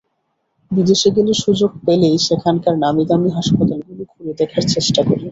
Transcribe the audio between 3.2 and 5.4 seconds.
হাসপাতালগুলো ঘুরে দেখার চেষ্টা করি।